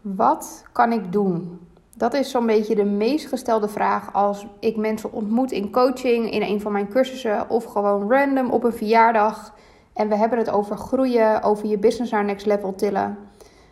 [0.00, 1.60] Wat kan ik doen?
[1.96, 6.42] Dat is zo'n beetje de meest gestelde vraag als ik mensen ontmoet in coaching, in
[6.42, 9.54] een van mijn cursussen of gewoon random op een verjaardag.
[9.92, 13.18] En we hebben het over groeien, over je business naar next level tillen.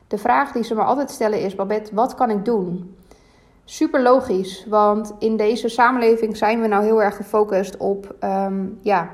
[0.06, 2.96] De vraag die ze me altijd stellen is: Babette, wat kan ik doen?
[3.64, 9.10] Super logisch, want in deze samenleving zijn we nou heel erg gefocust op ehm, ja,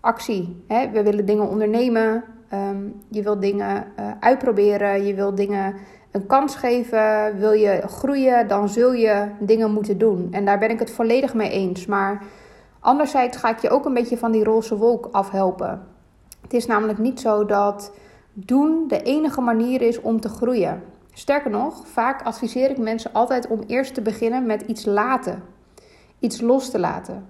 [0.00, 0.64] actie.
[0.66, 0.90] Hè?
[0.90, 5.74] We willen dingen ondernemen, ehm, je wilt dingen uh, uitproberen, je wilt dingen
[6.10, 10.28] een kans geven, wil je groeien, dan zul je dingen moeten doen.
[10.30, 11.86] En daar ben ik het volledig mee eens.
[11.86, 12.22] Maar
[12.80, 15.86] anderzijds ga ik je ook een beetje van die roze wolk afhelpen.
[16.40, 17.92] Het is namelijk niet zo dat
[18.32, 20.82] doen de enige manier is om te groeien.
[21.12, 25.42] Sterker nog, vaak adviseer ik mensen altijd om eerst te beginnen met iets laten.
[26.18, 27.26] Iets los te laten.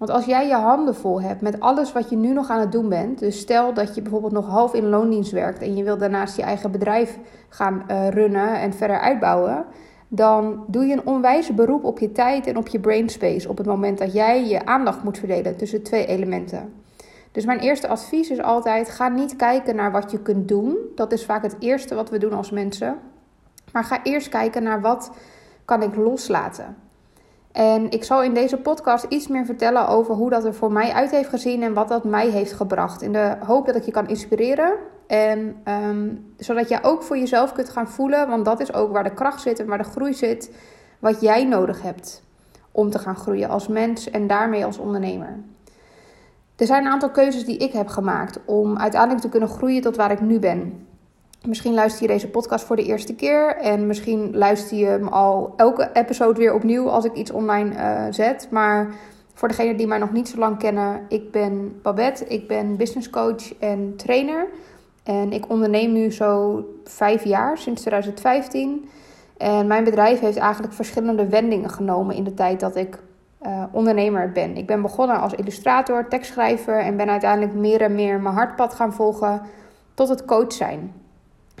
[0.00, 2.72] Want als jij je handen vol hebt met alles wat je nu nog aan het
[2.72, 6.00] doen bent, dus stel dat je bijvoorbeeld nog half in loondienst werkt en je wilt
[6.00, 7.18] daarnaast je eigen bedrijf
[7.48, 9.64] gaan uh, runnen en verder uitbouwen,
[10.08, 13.66] dan doe je een onwijze beroep op je tijd en op je brainspace op het
[13.66, 16.72] moment dat jij je aandacht moet verdelen tussen twee elementen.
[17.32, 20.76] Dus mijn eerste advies is altijd: ga niet kijken naar wat je kunt doen.
[20.94, 22.96] Dat is vaak het eerste wat we doen als mensen.
[23.72, 25.10] Maar ga eerst kijken naar wat
[25.64, 26.76] kan ik loslaten.
[27.52, 30.92] En ik zal in deze podcast iets meer vertellen over hoe dat er voor mij
[30.92, 33.02] uit heeft gezien en wat dat mij heeft gebracht.
[33.02, 34.72] In de hoop dat ik je kan inspireren.
[35.06, 39.04] En um, zodat jij ook voor jezelf kunt gaan voelen, want dat is ook waar
[39.04, 40.54] de kracht zit en waar de groei zit,
[40.98, 42.22] wat jij nodig hebt
[42.72, 45.38] om te gaan groeien als mens en daarmee als ondernemer.
[46.56, 49.96] Er zijn een aantal keuzes die ik heb gemaakt om uiteindelijk te kunnen groeien tot
[49.96, 50.86] waar ik nu ben.
[51.46, 53.56] Misschien luister je deze podcast voor de eerste keer.
[53.56, 58.04] En misschien luister je hem al elke episode weer opnieuw als ik iets online uh,
[58.10, 58.48] zet.
[58.50, 58.94] Maar
[59.34, 62.26] voor degenen die mij nog niet zo lang kennen, ik ben Babette.
[62.26, 64.46] Ik ben business coach en trainer.
[65.02, 68.88] En ik onderneem nu zo vijf jaar, sinds 2015.
[69.36, 72.98] En mijn bedrijf heeft eigenlijk verschillende wendingen genomen in de tijd dat ik
[73.42, 74.56] uh, ondernemer ben.
[74.56, 78.92] Ik ben begonnen als illustrator, tekstschrijver en ben uiteindelijk meer en meer mijn hartpad gaan
[78.92, 79.42] volgen
[79.94, 80.99] tot het coach zijn.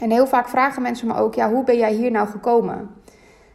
[0.00, 2.90] En heel vaak vragen mensen me ook: ja, hoe ben jij hier nou gekomen?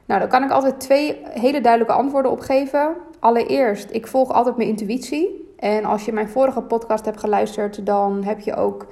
[0.05, 2.95] Nou, daar kan ik altijd twee hele duidelijke antwoorden op geven.
[3.19, 5.53] Allereerst, ik volg altijd mijn intuïtie.
[5.57, 8.87] En als je mijn vorige podcast hebt geluisterd, dan heb je ook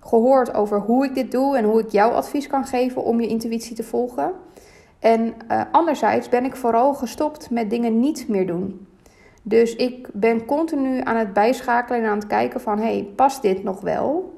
[0.00, 3.26] gehoord over hoe ik dit doe en hoe ik jou advies kan geven om je
[3.26, 4.32] intuïtie te volgen.
[4.98, 8.86] En uh, anderzijds ben ik vooral gestopt met dingen niet meer doen.
[9.42, 13.62] Dus ik ben continu aan het bijschakelen en aan het kijken van, hey, past dit
[13.62, 14.33] nog wel?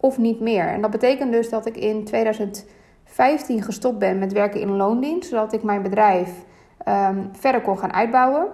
[0.00, 0.66] Of niet meer.
[0.66, 5.52] En dat betekent dus dat ik in 2015 gestopt ben met werken in loondienst, zodat
[5.52, 6.30] ik mijn bedrijf
[6.88, 8.46] um, verder kon gaan uitbouwen.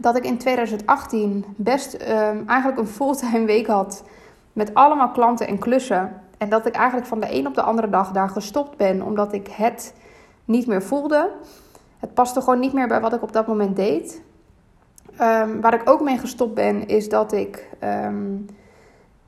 [0.00, 4.04] Dat ik in 2018 best um, eigenlijk een fulltime week had
[4.52, 6.12] met allemaal klanten en klussen.
[6.38, 9.32] En dat ik eigenlijk van de een op de andere dag daar gestopt ben, omdat
[9.32, 9.94] ik het
[10.44, 11.30] niet meer voelde.
[11.98, 14.22] Het paste gewoon niet meer bij wat ik op dat moment deed.
[15.20, 17.68] Um, waar ik ook mee gestopt ben, is dat ik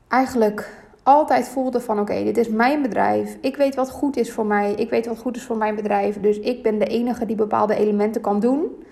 [0.09, 3.37] eigenlijk altijd voelde van oké, dit is mijn bedrijf.
[3.41, 4.73] Ik weet wat goed is voor mij.
[4.73, 6.21] Ik weet wat goed is voor mijn bedrijf.
[6.21, 8.85] Dus ik ben de enige die bepaalde elementen kan doen.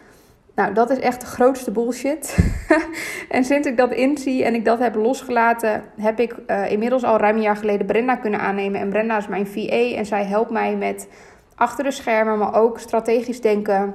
[0.54, 2.38] Nou, dat is echt de grootste bullshit.
[3.28, 7.16] en sinds ik dat inzie en ik dat heb losgelaten, heb ik uh, inmiddels al
[7.16, 8.81] ruim een jaar geleden Brenda kunnen aannemen.
[8.81, 11.09] En Brenda is mijn VA en zij helpt mij met
[11.54, 13.94] achter de schermen, maar ook strategisch denken.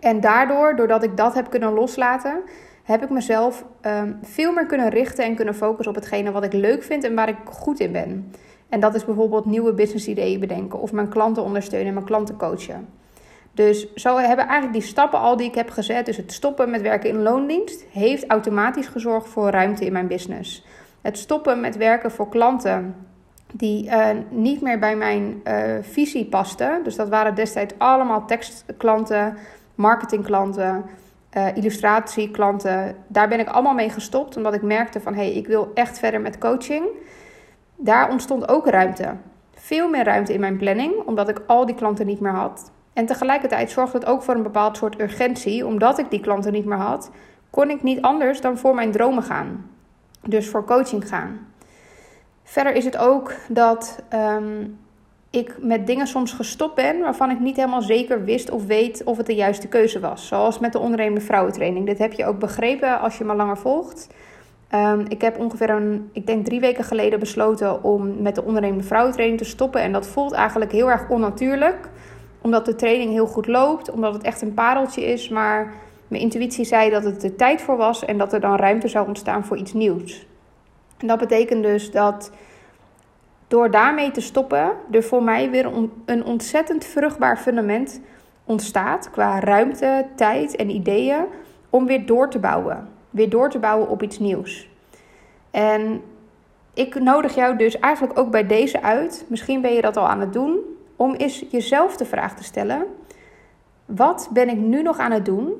[0.00, 2.40] En daardoor, doordat ik dat heb kunnen loslaten,
[2.88, 6.52] heb ik mezelf um, veel meer kunnen richten en kunnen focussen op hetgene wat ik
[6.52, 8.32] leuk vind en waar ik goed in ben.
[8.68, 12.36] En dat is bijvoorbeeld nieuwe business ideeën bedenken of mijn klanten ondersteunen en mijn klanten
[12.36, 12.88] coachen.
[13.52, 16.82] Dus zo hebben eigenlijk die stappen al die ik heb gezet, dus het stoppen met
[16.82, 20.66] werken in loondienst, heeft automatisch gezorgd voor ruimte in mijn business.
[21.00, 22.94] Het stoppen met werken voor klanten
[23.52, 26.84] die uh, niet meer bij mijn uh, visie pasten.
[26.84, 29.36] Dus dat waren destijds allemaal tekstklanten,
[29.74, 30.84] marketingklanten
[31.36, 32.96] uh, illustratieklanten.
[33.06, 35.98] Daar ben ik allemaal mee gestopt, omdat ik merkte van hé, hey, ik wil echt
[35.98, 36.86] verder met coaching.
[37.76, 39.16] Daar ontstond ook ruimte.
[39.54, 42.72] Veel meer ruimte in mijn planning, omdat ik al die klanten niet meer had.
[42.92, 46.64] En tegelijkertijd zorgde het ook voor een bepaald soort urgentie, omdat ik die klanten niet
[46.64, 47.10] meer had,
[47.50, 49.70] kon ik niet anders dan voor mijn dromen gaan.
[50.22, 51.46] Dus voor coaching gaan.
[52.42, 54.78] Verder is het ook dat um,
[55.30, 59.16] ik met dingen soms gestopt ben waarvan ik niet helemaal zeker wist of weet of
[59.16, 60.26] het de juiste keuze was.
[60.26, 61.86] Zoals met de ondernemende vrouwentraining.
[61.86, 64.08] Dit heb je ook begrepen als je me langer volgt.
[64.74, 68.84] Um, ik heb ongeveer een, ik denk drie weken geleden besloten om met de ondernemende
[68.84, 69.80] vrouwentraining te stoppen.
[69.80, 71.88] En dat voelt eigenlijk heel erg onnatuurlijk.
[72.40, 75.28] Omdat de training heel goed loopt, omdat het echt een pareltje is.
[75.28, 75.74] Maar
[76.08, 79.06] mijn intuïtie zei dat het er tijd voor was en dat er dan ruimte zou
[79.06, 80.26] ontstaan voor iets nieuws.
[80.98, 82.30] En dat betekent dus dat
[83.48, 85.70] Door daarmee te stoppen, er voor mij weer
[86.04, 88.00] een ontzettend vruchtbaar fundament
[88.44, 91.24] ontstaat qua ruimte, tijd en ideeën
[91.70, 92.88] om weer door te bouwen.
[93.10, 94.68] Weer door te bouwen op iets nieuws.
[95.50, 96.02] En
[96.74, 99.24] ik nodig jou dus eigenlijk ook bij deze uit.
[99.28, 100.58] Misschien ben je dat al aan het doen.
[100.96, 102.86] Om eens jezelf de vraag te stellen:
[103.84, 105.52] wat ben ik nu nog aan het doen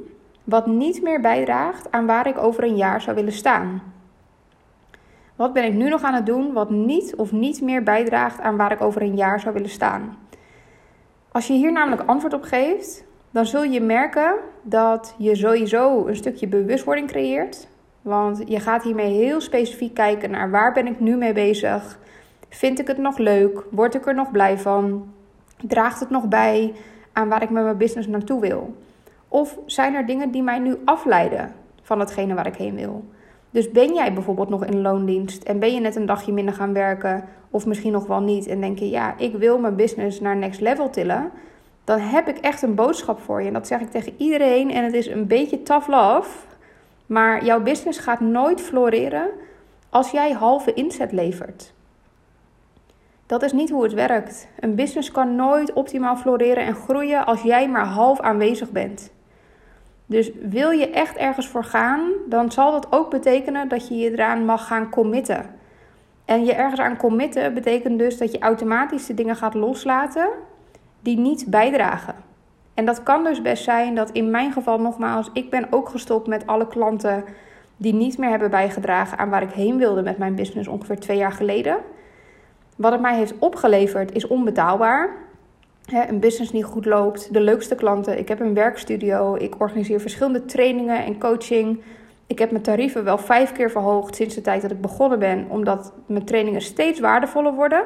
[0.45, 3.83] wat niet meer bijdraagt aan waar ik over een jaar zou willen staan?
[5.39, 8.57] Wat ben ik nu nog aan het doen wat niet of niet meer bijdraagt aan
[8.57, 10.17] waar ik over een jaar zou willen staan?
[11.33, 16.17] Als je hier namelijk antwoord op geeft, dan zul je merken dat je sowieso een
[16.17, 17.69] stukje bewustwording creëert.
[18.03, 21.99] Want je gaat hiermee heel specifiek kijken naar waar ben ik nu mee bezig?
[22.49, 23.65] Vind ik het nog leuk?
[23.71, 25.13] Word ik er nog blij van?
[25.63, 26.73] Draagt het nog bij
[27.13, 28.77] aan waar ik met mijn business naartoe wil?
[29.29, 31.53] Of zijn er dingen die mij nu afleiden
[31.83, 33.05] van hetgene waar ik heen wil?
[33.51, 36.73] Dus ben jij bijvoorbeeld nog in loondienst en ben je net een dagje minder gaan
[36.73, 40.37] werken, of misschien nog wel niet, en denk je, ja, ik wil mijn business naar
[40.37, 41.31] next level tillen,
[41.85, 43.47] dan heb ik echt een boodschap voor je.
[43.47, 46.31] En dat zeg ik tegen iedereen, en het is een beetje tough love,
[47.07, 49.29] maar jouw business gaat nooit floreren
[49.91, 51.73] als jij halve inzet levert.
[53.27, 54.49] Dat is niet hoe het werkt.
[54.61, 59.11] Een business kan nooit optimaal floreren en groeien als jij maar half aanwezig bent.
[60.09, 64.11] Dus wil je echt ergens voor gaan, dan zal dat ook betekenen dat je je
[64.11, 65.47] eraan mag gaan committen.
[66.25, 70.29] En je ergens aan committen betekent dus dat je automatisch de dingen gaat loslaten
[71.01, 72.15] die niet bijdragen.
[72.75, 76.27] En dat kan dus best zijn dat in mijn geval nogmaals, ik ben ook gestopt
[76.27, 77.25] met alle klanten
[77.77, 81.17] die niet meer hebben bijgedragen aan waar ik heen wilde met mijn business ongeveer twee
[81.17, 81.77] jaar geleden.
[82.77, 85.11] Wat het mij heeft opgeleverd is onbetaalbaar
[85.93, 88.19] een business niet goed loopt, de leukste klanten.
[88.19, 91.81] Ik heb een werkstudio, ik organiseer verschillende trainingen en coaching.
[92.27, 95.47] Ik heb mijn tarieven wel vijf keer verhoogd sinds de tijd dat ik begonnen ben,
[95.49, 97.85] omdat mijn trainingen steeds waardevoller worden.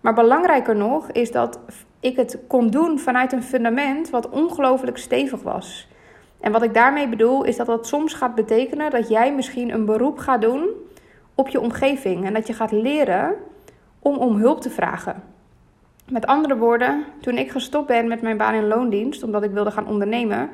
[0.00, 1.58] Maar belangrijker nog is dat
[2.00, 5.88] ik het kon doen vanuit een fundament wat ongelooflijk stevig was.
[6.40, 9.84] En wat ik daarmee bedoel is dat dat soms gaat betekenen dat jij misschien een
[9.84, 10.68] beroep gaat doen
[11.34, 13.34] op je omgeving en dat je gaat leren
[13.98, 15.22] om om hulp te vragen.
[16.10, 19.70] Met andere woorden, toen ik gestopt ben met mijn baan in loondienst, omdat ik wilde
[19.70, 20.50] gaan ondernemen,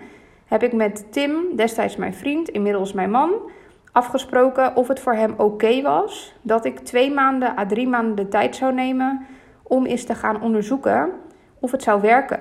[0.47, 3.31] heb ik met Tim, destijds mijn vriend, inmiddels mijn man,
[3.93, 8.29] afgesproken of het voor hem oké was dat ik twee maanden à drie maanden de
[8.29, 9.27] tijd zou nemen
[9.63, 11.11] om eens te gaan onderzoeken
[11.61, 12.41] of het zou werken.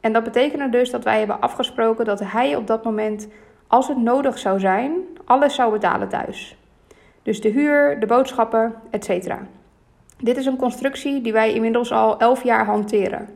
[0.00, 3.28] En dat betekende dus dat wij hebben afgesproken dat hij op dat moment,
[3.66, 4.92] als het nodig zou zijn,
[5.24, 6.56] alles zou betalen thuis.
[7.22, 9.34] Dus de huur, de boodschappen, etc.
[10.18, 13.28] Dit is een constructie die wij inmiddels al 11 jaar hanteren.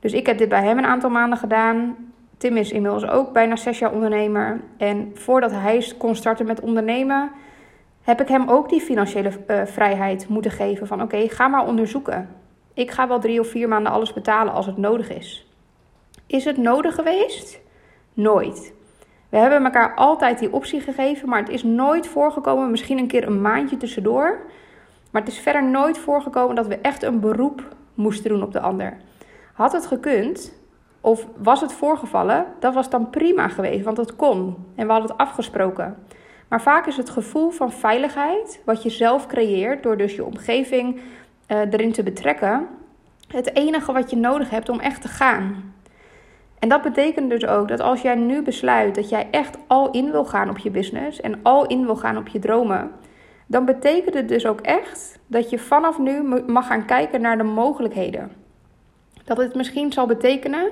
[0.00, 1.96] Dus ik heb dit bij hem een aantal maanden gedaan.
[2.36, 4.60] Tim is inmiddels ook bijna 6 jaar ondernemer.
[4.76, 7.30] En voordat hij kon starten met ondernemen,
[8.02, 10.86] heb ik hem ook die financiële uh, vrijheid moeten geven.
[10.86, 12.28] Van oké, ga maar onderzoeken.
[12.74, 15.46] Ik ga wel drie of vier maanden alles betalen als het nodig is.
[16.26, 17.60] Is het nodig geweest?
[18.14, 18.72] Nooit.
[19.28, 23.26] We hebben elkaar altijd die optie gegeven, maar het is nooit voorgekomen, misschien een keer
[23.26, 24.38] een maandje tussendoor,
[25.10, 27.62] maar het is verder nooit voorgekomen dat we echt een beroep
[27.94, 28.96] moesten doen op de ander.
[29.52, 30.54] Had het gekund,
[31.00, 35.10] of was het voorgevallen, dat was dan prima geweest, want het kon en we hadden
[35.10, 35.96] het afgesproken.
[36.48, 41.00] Maar vaak is het gevoel van veiligheid, wat je zelf creëert door dus je omgeving
[41.48, 42.66] uh, erin te betrekken,
[43.28, 45.74] het enige wat je nodig hebt om echt te gaan.
[46.58, 50.10] En dat betekent dus ook dat als jij nu besluit dat jij echt al in
[50.10, 52.90] wil gaan op je business en al in wil gaan op je dromen,
[53.50, 57.44] dan betekent het dus ook echt dat je vanaf nu mag gaan kijken naar de
[57.44, 58.32] mogelijkheden.
[59.24, 60.70] Dat het misschien zal betekenen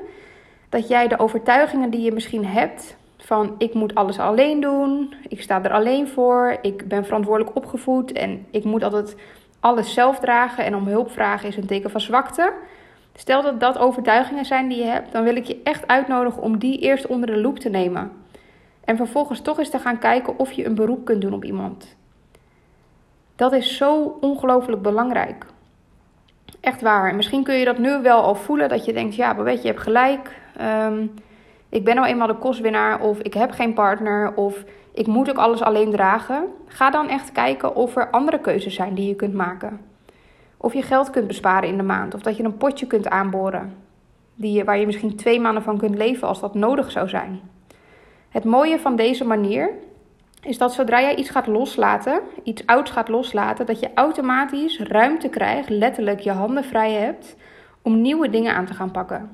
[0.68, 5.42] dat jij de overtuigingen die je misschien hebt van ik moet alles alleen doen, ik
[5.42, 9.16] sta er alleen voor, ik ben verantwoordelijk opgevoed en ik moet altijd
[9.60, 12.52] alles zelf dragen en om hulp vragen is een teken van zwakte.
[13.14, 16.58] Stel dat dat overtuigingen zijn die je hebt, dan wil ik je echt uitnodigen om
[16.58, 18.12] die eerst onder de loep te nemen.
[18.84, 21.96] En vervolgens toch eens te gaan kijken of je een beroep kunt doen op iemand.
[23.36, 25.46] Dat is zo ongelooflijk belangrijk.
[26.60, 27.08] Echt waar.
[27.08, 28.68] En misschien kun je dat nu wel al voelen.
[28.68, 30.40] Dat je denkt, ja, maar weet je, je hebt gelijk.
[30.60, 31.14] Um,
[31.68, 33.00] ik ben nou eenmaal de kostwinnaar.
[33.00, 34.34] Of ik heb geen partner.
[34.34, 36.44] Of ik moet ook alles alleen dragen.
[36.66, 39.80] Ga dan echt kijken of er andere keuzes zijn die je kunt maken.
[40.56, 42.14] Of je geld kunt besparen in de maand.
[42.14, 43.74] Of dat je een potje kunt aanboren.
[44.34, 47.40] Die waar je misschien twee maanden van kunt leven als dat nodig zou zijn.
[48.28, 49.70] Het mooie van deze manier
[50.42, 55.28] is dat zodra jij iets gaat loslaten, iets ouds gaat loslaten, dat je automatisch ruimte
[55.28, 57.36] krijgt, letterlijk je handen vrij hebt,
[57.82, 59.30] om nieuwe dingen aan te gaan pakken.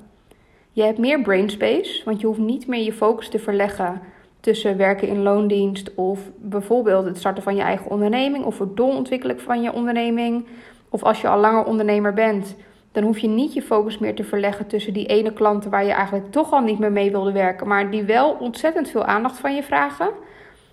[0.72, 4.00] Je hebt meer brain space, want je hoeft niet meer je focus te verleggen
[4.40, 9.40] tussen werken in loondienst of bijvoorbeeld het starten van je eigen onderneming of het doorontwikkelen
[9.40, 10.46] van je onderneming
[10.88, 12.56] Of als je al langer ondernemer bent,
[12.92, 15.92] dan hoef je niet je focus meer te verleggen tussen die ene klanten waar je
[15.92, 19.54] eigenlijk toch al niet meer mee wilde werken, maar die wel ontzettend veel aandacht van
[19.54, 20.10] je vragen.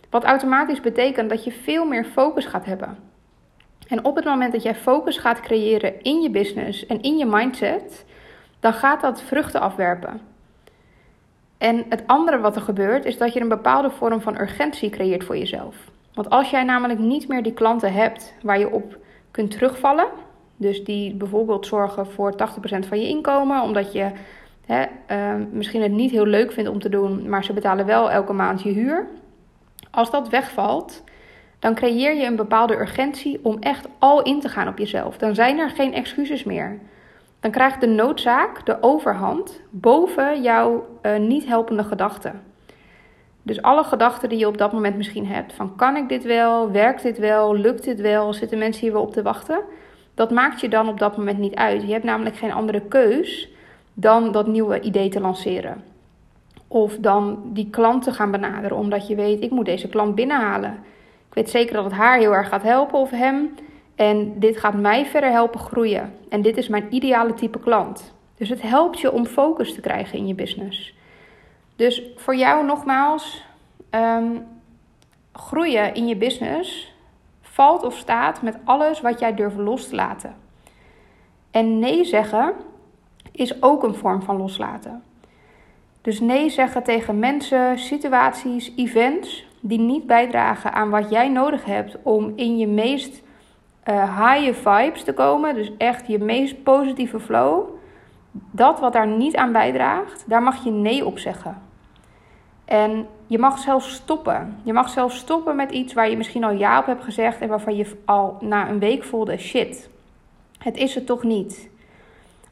[0.10, 2.98] Wat automatisch betekent dat je veel meer focus gaat hebben.
[3.88, 7.26] En op het moment dat jij focus gaat creëren in je business en in je
[7.26, 8.06] mindset,
[8.60, 10.22] dan gaat dat vruchten afwerpen.
[11.58, 15.24] En het andere wat er gebeurt, is dat je een bepaalde vorm van urgentie creëert
[15.24, 15.76] voor jezelf.
[16.14, 18.98] Want als jij namelijk niet meer die klanten hebt waar je op
[19.32, 20.08] kunt terugvallen,
[20.58, 22.36] dus die bijvoorbeeld zorgen voor 80%
[22.88, 24.12] van je inkomen, omdat je
[24.66, 28.12] hè, uh, misschien het niet heel leuk vindt om te doen, maar ze betalen wel
[28.12, 29.08] elke maand je huur.
[29.92, 31.04] Als dat wegvalt,
[31.60, 35.18] dan creëer je een bepaalde urgentie om echt al in te gaan op jezelf.
[35.18, 36.80] Dan zijn er geen excuses meer.
[37.40, 42.42] Dan krijgt de noodzaak de overhand boven jouw uh, niet helpende gedachten.
[43.42, 46.72] Dus alle gedachten die je op dat moment misschien hebt: van kan ik dit wel?
[46.72, 47.56] Werkt dit wel?
[47.56, 48.34] Lukt dit wel?
[48.34, 49.60] Zitten mensen hier wel op te wachten?
[50.14, 51.82] Dat maakt je dan op dat moment niet uit.
[51.82, 53.50] Je hebt namelijk geen andere keus
[53.94, 55.84] dan dat nieuwe idee te lanceren.
[56.72, 60.74] Of dan die klant te gaan benaderen, omdat je weet: ik moet deze klant binnenhalen.
[61.28, 63.56] Ik weet zeker dat het haar heel erg gaat helpen of hem.
[63.96, 66.14] En dit gaat mij verder helpen groeien.
[66.30, 68.14] En dit is mijn ideale type klant.
[68.36, 70.94] Dus het helpt je om focus te krijgen in je business.
[71.76, 73.46] Dus voor jou nogmaals,
[73.92, 74.46] um,
[75.34, 76.94] groeien in je business
[77.42, 80.36] valt of staat met alles wat jij durft los te laten.
[81.52, 82.54] En nee zeggen
[83.32, 85.04] is ook een vorm van loslaten.
[86.10, 91.98] Dus nee zeggen tegen mensen, situaties, events die niet bijdragen aan wat jij nodig hebt
[92.04, 93.22] om in je meest
[93.86, 95.56] high vibes te komen.
[95.56, 97.70] Dus echt je meest positieve flow.
[98.32, 101.62] Dat wat daar niet aan bijdraagt, daar mag je nee op zeggen.
[102.66, 104.58] En je mag zelfs stoppen.
[104.64, 107.50] Je mag zelfs stoppen met iets waar je misschien al ja op hebt gezegd en
[107.50, 109.90] waarvan je al na een week voelde: shit,
[110.58, 111.70] het is het toch niet.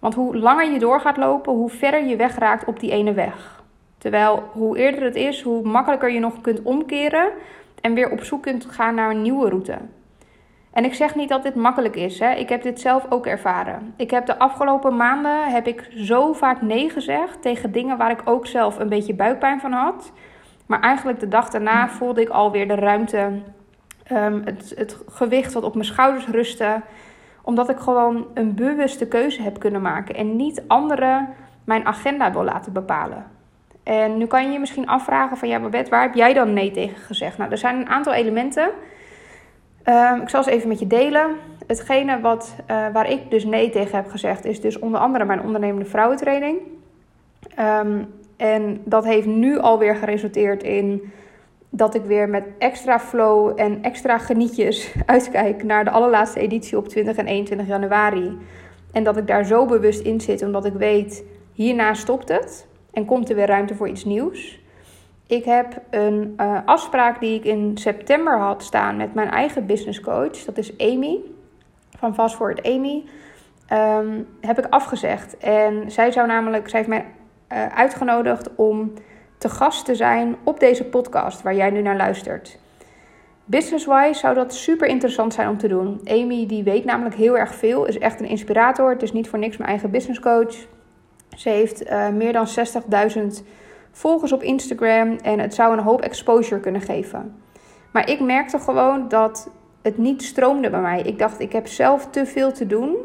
[0.08, 3.64] Want hoe langer je door gaat lopen, hoe verder je wegraakt op die ene weg.
[3.98, 7.30] Terwijl hoe eerder het is, hoe makkelijker je nog kunt omkeren
[7.82, 9.78] en weer op zoek kunt gaan naar een nieuwe route.
[10.72, 12.20] En ik zeg niet dat dit makkelijk is.
[12.20, 12.32] Hè.
[12.32, 13.94] Ik heb dit zelf ook ervaren.
[13.98, 18.22] Ik heb de afgelopen maanden heb ik zo vaak nee gezegd tegen dingen waar ik
[18.26, 20.12] ook zelf een beetje buikpijn van had.
[20.66, 23.32] Maar eigenlijk de dag daarna voelde ik alweer de ruimte,
[24.12, 26.82] um, het, het gewicht wat op mijn schouders rustte.
[27.48, 31.30] Omdat ik gewoon een bewuste keuze heb kunnen maken en niet anderen
[31.64, 33.26] mijn agenda wil laten bepalen.
[33.84, 36.72] En nu kan je je misschien afvragen van ja, Babette, waar heb jij dan nee
[36.72, 37.38] tegen gezegd?
[37.38, 38.70] Nou, er zijn een aantal elementen
[39.90, 41.36] Um, ik zal ze even met je delen.
[41.68, 45.42] Hetgene wat, uh, waar ik dus nee tegen heb gezegd, is dus onder andere mijn
[45.42, 46.58] ondernemende vrouwentraining.
[47.60, 51.12] Um, en dat heeft nu alweer geresulteerd in
[51.70, 56.88] dat ik weer met extra flow en extra genietjes uitkijk naar de allerlaatste editie op
[56.88, 58.38] 20 en 21 januari.
[58.92, 63.06] En dat ik daar zo bewust in zit, omdat ik weet, hierna stopt het en
[63.06, 64.60] komt er weer ruimte voor iets nieuws.
[65.28, 70.00] Ik heb een uh, afspraak die ik in september had staan met mijn eigen business
[70.00, 70.44] coach.
[70.46, 71.20] Dat is Amy
[71.98, 73.04] van Fast Forward Amy.
[73.74, 75.38] Um, heb ik afgezegd.
[75.38, 77.06] En zij zou namelijk, zij heeft mij
[77.52, 78.94] uh, uitgenodigd om
[79.38, 82.60] te gast te zijn op deze podcast waar jij nu naar luistert.
[83.46, 86.02] Business-wise zou dat super interessant zijn om te doen.
[86.04, 88.90] Amy die weet namelijk heel erg veel, is echt een inspirator.
[88.90, 90.56] Het is niet voor niks mijn eigen business coach.
[91.36, 92.48] Ze heeft uh, meer dan
[93.18, 93.46] 60.000
[93.92, 97.36] volgers op Instagram en het zou een hoop exposure kunnen geven.
[97.92, 99.50] Maar ik merkte gewoon dat
[99.82, 101.02] het niet stroomde bij mij.
[101.02, 102.96] Ik dacht, ik heb zelf te veel te doen.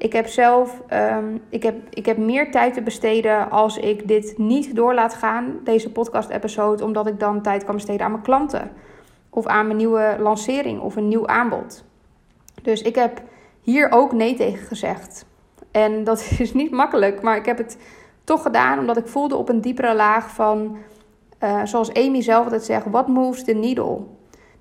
[0.00, 4.38] Ik heb zelf um, ik heb, ik heb meer tijd te besteden als ik dit
[4.38, 8.70] niet door laat gaan, deze podcast-episode, omdat ik dan tijd kan besteden aan mijn klanten.
[9.30, 11.84] Of aan mijn nieuwe lancering of een nieuw aanbod.
[12.62, 13.22] Dus ik heb
[13.60, 15.26] hier ook nee tegen gezegd.
[15.70, 17.78] En dat is niet makkelijk, maar ik heb het
[18.24, 20.76] toch gedaan omdat ik voelde op een diepere laag van,
[21.44, 24.00] uh, zoals Amy zelf altijd zegt, what moves the needle?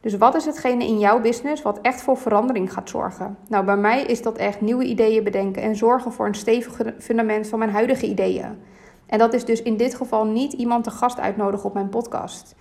[0.01, 3.38] Dus wat is hetgene in jouw business wat echt voor verandering gaat zorgen?
[3.48, 7.48] Nou, bij mij is dat echt nieuwe ideeën bedenken en zorgen voor een stevig fundament
[7.48, 8.58] van mijn huidige ideeën.
[9.06, 12.56] En dat is dus in dit geval niet iemand te gast uitnodigen op mijn podcast.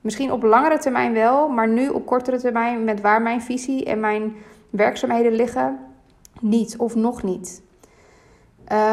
[0.00, 4.00] Misschien op langere termijn wel, maar nu op kortere termijn met waar mijn visie en
[4.00, 4.34] mijn
[4.70, 5.78] werkzaamheden liggen,
[6.40, 7.62] niet of nog niet.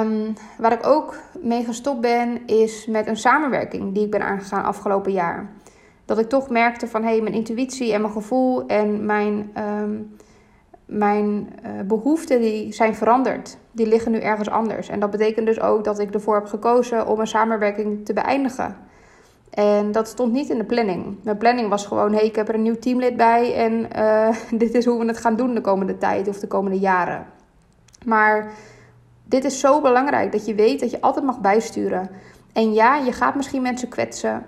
[0.01, 4.63] Um, waar ik ook mee gestopt ben, is met een samenwerking die ik ben aangegaan
[4.63, 5.49] afgelopen jaar.
[6.07, 10.15] Dat ik toch merkte van hé, hey, mijn intuïtie en mijn gevoel en mijn, um,
[10.85, 13.57] mijn uh, behoeften die zijn veranderd.
[13.71, 14.89] Die liggen nu ergens anders.
[14.89, 18.75] En dat betekent dus ook dat ik ervoor heb gekozen om een samenwerking te beëindigen.
[19.49, 21.15] En dat stond niet in de planning.
[21.23, 24.73] Mijn planning was gewoon: hey, ik heb er een nieuw teamlid bij en uh, dit
[24.73, 27.25] is hoe we het gaan doen de komende tijd of de komende jaren.
[28.05, 28.51] Maar
[29.23, 32.09] dit is zo belangrijk dat je weet dat je altijd mag bijsturen.
[32.53, 34.45] En ja, je gaat misschien mensen kwetsen.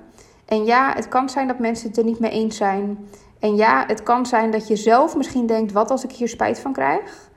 [0.50, 3.10] En ja, het kan zijn dat mensen het er niet mee eens zijn.
[3.40, 6.60] En ja, het kan zijn dat je zelf misschien denkt: wat als ik hier spijt
[6.60, 7.30] van krijg?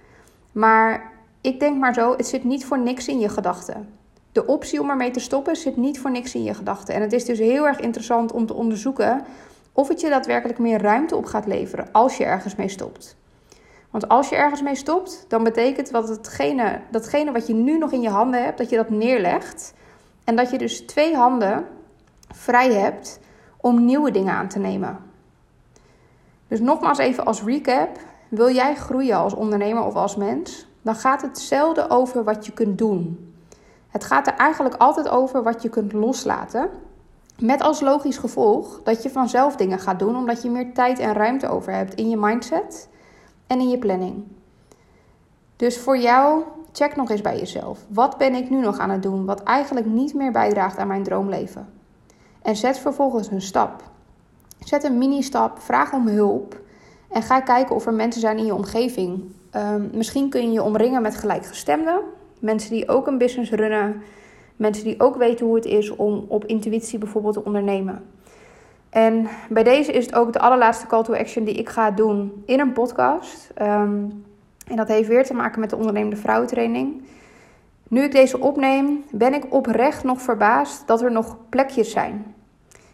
[0.52, 3.88] Maar ik denk maar zo: het zit niet voor niks in je gedachten.
[4.32, 6.94] De optie om ermee te stoppen zit niet voor niks in je gedachten.
[6.94, 9.24] En het is dus heel erg interessant om te onderzoeken
[9.72, 13.16] of het je daadwerkelijk meer ruimte op gaat leveren als je ergens mee stopt.
[13.90, 17.92] Want als je ergens mee stopt, dan betekent dat hetgene, datgene wat je nu nog
[17.92, 19.74] in je handen hebt, dat je dat neerlegt.
[20.24, 21.66] En dat je dus twee handen
[22.32, 23.20] vrij hebt
[23.60, 24.98] om nieuwe dingen aan te nemen.
[26.48, 27.98] Dus nogmaals even als recap.
[28.28, 30.66] Wil jij groeien als ondernemer of als mens?
[30.82, 33.32] Dan gaat het zelden over wat je kunt doen.
[33.88, 36.70] Het gaat er eigenlijk altijd over wat je kunt loslaten.
[37.38, 41.12] Met als logisch gevolg dat je vanzelf dingen gaat doen, omdat je meer tijd en
[41.12, 42.88] ruimte over hebt in je mindset
[43.46, 44.24] en in je planning.
[45.56, 47.78] Dus voor jou, check nog eens bij jezelf.
[47.88, 51.02] Wat ben ik nu nog aan het doen wat eigenlijk niet meer bijdraagt aan mijn
[51.02, 51.81] droomleven?
[52.42, 53.82] En zet vervolgens een stap.
[54.58, 56.60] Zet een mini-stap, vraag om hulp
[57.10, 59.22] en ga kijken of er mensen zijn in je omgeving.
[59.56, 62.00] Um, misschien kun je je omringen met gelijkgestemden,
[62.38, 64.02] mensen die ook een business runnen,
[64.56, 68.04] mensen die ook weten hoe het is om op intuïtie bijvoorbeeld te ondernemen.
[68.90, 72.42] En bij deze is het ook de allerlaatste call to action die ik ga doen
[72.46, 73.50] in een podcast.
[73.62, 74.24] Um,
[74.66, 77.02] en dat heeft weer te maken met de ondernemende vrouwentraining.
[77.92, 82.34] Nu ik deze opneem, ben ik oprecht nog verbaasd dat er nog plekjes zijn.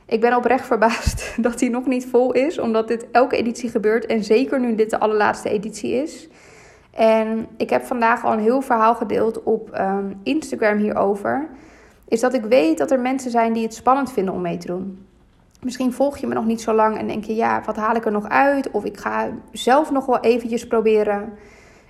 [0.07, 4.07] Ik ben oprecht verbaasd dat hij nog niet vol is, omdat dit elke editie gebeurt
[4.07, 6.29] en zeker nu dit de allerlaatste editie is.
[6.91, 11.49] En ik heb vandaag al een heel verhaal gedeeld op um, Instagram hierover.
[12.09, 14.67] Is dat ik weet dat er mensen zijn die het spannend vinden om mee te
[14.67, 15.07] doen.
[15.63, 18.05] Misschien volg je me nog niet zo lang en denk je, ja, wat haal ik
[18.05, 18.71] er nog uit?
[18.71, 21.33] Of ik ga zelf nog wel eventjes proberen.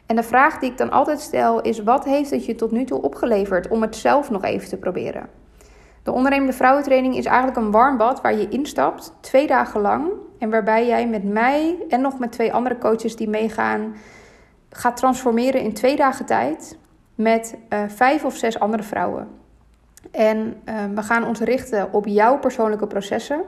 [0.08, 2.84] En de vraag die ik dan altijd stel is: wat heeft het je tot nu
[2.84, 5.28] toe opgeleverd om het zelf nog even te proberen?
[6.02, 10.10] De ondernemende vrouwentraining is eigenlijk een warm bad waar je instapt, twee dagen lang.
[10.38, 13.96] En waarbij jij met mij en nog met twee andere coaches die meegaan,
[14.70, 16.78] gaat transformeren in twee dagen tijd
[17.14, 19.28] met uh, vijf of zes andere vrouwen.
[20.10, 23.40] En uh, we gaan ons richten op jouw persoonlijke processen.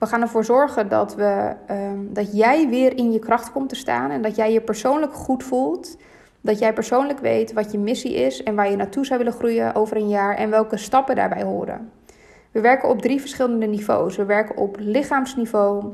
[0.00, 3.74] We gaan ervoor zorgen dat, we, um, dat jij weer in je kracht komt te
[3.74, 5.96] staan en dat jij je persoonlijk goed voelt.
[6.40, 9.74] Dat jij persoonlijk weet wat je missie is en waar je naartoe zou willen groeien
[9.74, 11.90] over een jaar en welke stappen daarbij horen.
[12.50, 14.16] We werken op drie verschillende niveaus.
[14.16, 15.84] We werken op lichaamsniveau,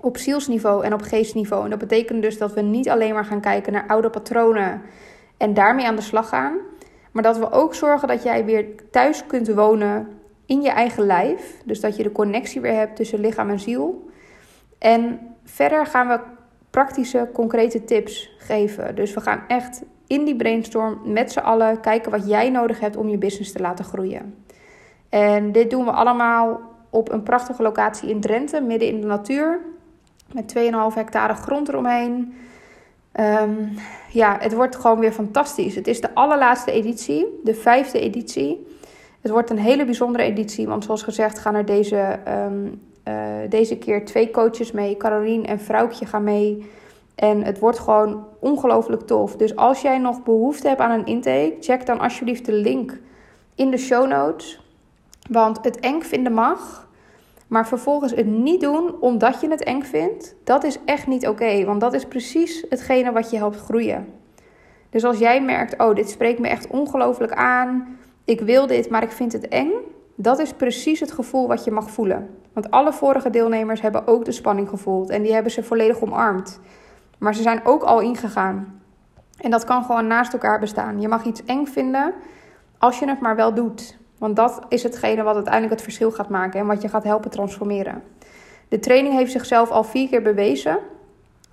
[0.00, 1.64] op zielsniveau en op geestniveau.
[1.64, 4.82] En dat betekent dus dat we niet alleen maar gaan kijken naar oude patronen
[5.36, 6.56] en daarmee aan de slag gaan,
[7.12, 10.08] maar dat we ook zorgen dat jij weer thuis kunt wonen
[10.46, 11.62] in je eigen lijf.
[11.64, 14.10] Dus dat je de connectie weer hebt tussen lichaam en ziel.
[14.78, 16.20] En verder gaan we
[16.70, 18.94] praktische, concrete tips geven.
[18.94, 22.96] Dus we gaan echt in die brainstorm met z'n allen kijken wat jij nodig hebt
[22.96, 24.44] om je business te laten groeien.
[25.08, 29.60] En dit doen we allemaal op een prachtige locatie in Drenthe, midden in de natuur.
[30.32, 30.62] Met 2,5
[30.94, 32.34] hectare grond eromheen.
[33.20, 33.74] Um,
[34.10, 35.74] ja, het wordt gewoon weer fantastisch.
[35.74, 38.73] Het is de allerlaatste editie, de vijfde editie.
[39.24, 43.14] Het wordt een hele bijzondere editie, want zoals gezegd gaan er deze, um, uh,
[43.48, 44.96] deze keer twee coaches mee.
[44.96, 46.70] Carolien en Vrouwtje gaan mee.
[47.14, 49.36] En het wordt gewoon ongelooflijk tof.
[49.36, 52.98] Dus als jij nog behoefte hebt aan een intake, check dan alsjeblieft de link
[53.54, 54.60] in de show notes.
[55.30, 56.88] Want het eng vinden mag,
[57.46, 61.64] maar vervolgens het niet doen omdat je het eng vindt, dat is echt niet oké.
[61.64, 64.06] want dat is precies hetgene wat je helpt groeien.
[64.90, 69.02] Dus als jij merkt, oh, dit spreekt me echt ongelooflijk aan ik wil dit, maar
[69.02, 69.70] ik vind het eng.
[70.14, 72.30] Dat is precies het gevoel wat je mag voelen.
[72.52, 76.60] Want alle vorige deelnemers hebben ook de spanning gevoeld en die hebben ze volledig omarmd.
[77.18, 78.80] Maar ze zijn ook al ingegaan.
[79.38, 81.00] En dat kan gewoon naast elkaar bestaan.
[81.00, 82.14] Je mag iets eng vinden
[82.78, 83.96] als je het maar wel doet.
[84.18, 87.30] Want dat is hetgene wat uiteindelijk het verschil gaat maken en wat je gaat helpen
[87.30, 88.02] transformeren.
[88.68, 90.78] De training heeft zichzelf al vier keer bewezen.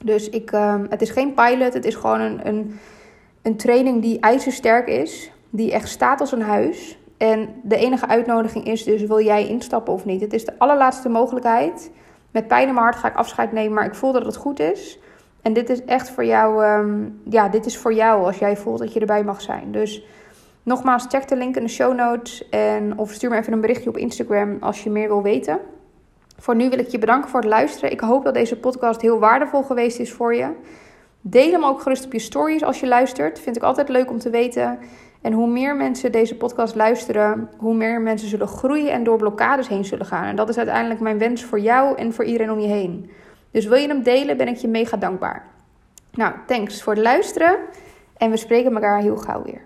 [0.03, 2.79] Dus ik, uh, het is geen pilot, het is gewoon een, een,
[3.41, 6.99] een training die ijzersterk is die echt staat als een huis.
[7.17, 10.21] En de enige uitnodiging is dus: wil jij instappen of niet?
[10.21, 11.91] Het is de allerlaatste mogelijkheid.
[12.31, 14.59] Met pijn in mijn hart ga ik afscheid nemen, maar ik voel dat het goed
[14.59, 14.99] is.
[15.41, 18.79] En dit is echt voor jou, um, ja, dit is voor jou als jij voelt
[18.79, 19.71] dat je erbij mag zijn.
[19.71, 20.05] Dus
[20.63, 22.49] nogmaals, check de link in de show notes.
[22.49, 25.59] En, of stuur me even een berichtje op Instagram als je meer wil weten.
[26.37, 27.91] Voor nu wil ik je bedanken voor het luisteren.
[27.91, 30.49] Ik hoop dat deze podcast heel waardevol geweest is voor je.
[31.21, 33.39] Deel hem ook gerust op je stories als je luistert.
[33.39, 34.79] Vind ik altijd leuk om te weten.
[35.21, 39.67] En hoe meer mensen deze podcast luisteren, hoe meer mensen zullen groeien en door blokkades
[39.67, 40.23] heen zullen gaan.
[40.23, 43.11] En dat is uiteindelijk mijn wens voor jou en voor iedereen om je heen.
[43.51, 45.45] Dus wil je hem delen, ben ik je mega dankbaar.
[46.11, 47.57] Nou, thanks voor het luisteren
[48.17, 49.61] en we spreken elkaar heel gauw weer.